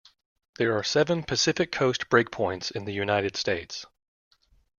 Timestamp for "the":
2.85-2.91